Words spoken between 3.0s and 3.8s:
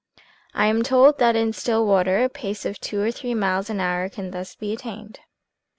or three miles an